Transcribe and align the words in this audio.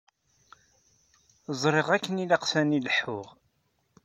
Ẓriɣ 1.61 1.87
akken 1.95 2.21
ilaq 2.23 2.43
sani 2.51 2.79
leḥḥuɣ. 2.85 3.27